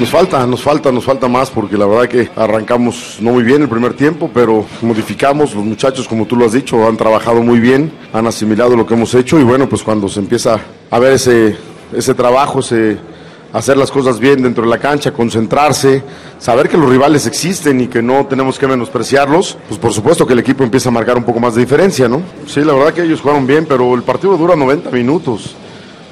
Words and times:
Nos 0.00 0.08
falta, 0.08 0.46
nos 0.46 0.62
falta, 0.62 0.90
nos 0.90 1.04
falta 1.04 1.28
más 1.28 1.50
porque 1.50 1.76
la 1.76 1.84
verdad 1.84 2.08
que 2.08 2.30
arrancamos 2.34 3.18
no 3.20 3.32
muy 3.32 3.42
bien 3.42 3.60
el 3.60 3.68
primer 3.68 3.92
tiempo, 3.92 4.30
pero 4.32 4.64
modificamos, 4.80 5.54
los 5.54 5.62
muchachos 5.62 6.08
como 6.08 6.24
tú 6.24 6.36
lo 6.36 6.46
has 6.46 6.52
dicho 6.52 6.88
han 6.88 6.96
trabajado 6.96 7.42
muy 7.42 7.60
bien, 7.60 7.92
han 8.10 8.26
asimilado 8.26 8.74
lo 8.76 8.86
que 8.86 8.94
hemos 8.94 9.14
hecho 9.14 9.38
y 9.38 9.42
bueno, 9.42 9.68
pues 9.68 9.82
cuando 9.82 10.08
se 10.08 10.20
empieza 10.20 10.58
a 10.90 10.98
ver 10.98 11.12
ese, 11.12 11.54
ese 11.94 12.14
trabajo, 12.14 12.60
hacer 13.52 13.76
las 13.76 13.90
cosas 13.90 14.18
bien 14.18 14.42
dentro 14.42 14.64
de 14.64 14.70
la 14.70 14.78
cancha, 14.78 15.12
concentrarse, 15.12 16.02
saber 16.38 16.70
que 16.70 16.78
los 16.78 16.88
rivales 16.88 17.26
existen 17.26 17.82
y 17.82 17.88
que 17.88 18.00
no 18.00 18.24
tenemos 18.24 18.58
que 18.58 18.66
menospreciarlos, 18.66 19.58
pues 19.68 19.78
por 19.78 19.92
supuesto 19.92 20.26
que 20.26 20.32
el 20.32 20.38
equipo 20.38 20.64
empieza 20.64 20.88
a 20.88 20.92
marcar 20.92 21.18
un 21.18 21.24
poco 21.24 21.40
más 21.40 21.56
de 21.56 21.60
diferencia, 21.60 22.08
¿no? 22.08 22.22
Sí, 22.46 22.64
la 22.64 22.72
verdad 22.72 22.94
que 22.94 23.02
ellos 23.02 23.20
jugaron 23.20 23.46
bien, 23.46 23.66
pero 23.68 23.94
el 23.94 24.02
partido 24.02 24.38
dura 24.38 24.56
90 24.56 24.90
minutos. 24.92 25.54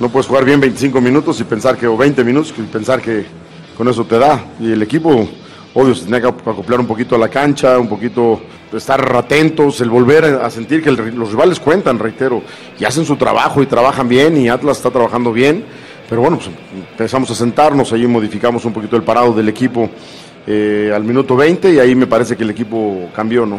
No 0.00 0.08
puedes 0.08 0.26
jugar 0.26 0.44
bien 0.44 0.58
25 0.58 1.00
minutos 1.00 1.40
y 1.40 1.44
pensar 1.44 1.76
que, 1.76 1.86
o 1.86 1.96
20 1.96 2.24
minutos 2.24 2.52
y 2.58 2.62
pensar 2.62 3.00
que 3.00 3.45
con 3.76 3.88
eso 3.88 4.04
te 4.04 4.18
da. 4.18 4.44
Y 4.60 4.72
el 4.72 4.82
equipo, 4.82 5.28
obvio, 5.74 5.94
se 5.94 6.04
tenía 6.04 6.20
que 6.20 6.28
acoplar 6.28 6.80
un 6.80 6.86
poquito 6.86 7.14
a 7.14 7.18
la 7.18 7.28
cancha, 7.28 7.78
un 7.78 7.88
poquito 7.88 8.40
estar 8.72 9.14
atentos, 9.16 9.80
el 9.80 9.90
volver 9.90 10.24
a 10.24 10.50
sentir 10.50 10.82
que 10.82 10.88
el- 10.90 11.14
los 11.16 11.30
rivales 11.30 11.60
cuentan, 11.60 11.98
reitero, 11.98 12.42
y 12.78 12.84
hacen 12.84 13.04
su 13.04 13.16
trabajo 13.16 13.62
y 13.62 13.66
trabajan 13.66 14.08
bien, 14.08 14.36
y 14.36 14.48
Atlas 14.48 14.78
está 14.78 14.90
trabajando 14.90 15.32
bien. 15.32 15.64
Pero 16.08 16.20
bueno, 16.20 16.36
pues 16.36 16.50
empezamos 16.92 17.30
a 17.30 17.34
sentarnos, 17.34 17.92
ahí 17.92 18.06
modificamos 18.06 18.64
un 18.64 18.72
poquito 18.72 18.96
el 18.96 19.02
parado 19.02 19.32
del 19.32 19.48
equipo 19.48 19.88
eh, 20.46 20.92
al 20.94 21.02
minuto 21.02 21.34
20 21.34 21.72
y 21.74 21.78
ahí 21.80 21.94
me 21.96 22.06
parece 22.06 22.36
que 22.36 22.44
el 22.44 22.50
equipo 22.50 23.08
cambió, 23.14 23.44
¿no? 23.44 23.58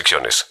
restricciones. 0.01 0.47